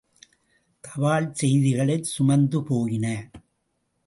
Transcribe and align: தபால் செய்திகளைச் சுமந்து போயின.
தபால் 0.83 1.33
செய்திகளைச் 1.33 2.09
சுமந்து 2.13 2.61
போயின. 2.63 3.05